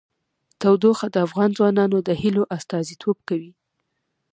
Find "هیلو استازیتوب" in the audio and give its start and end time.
2.21-3.17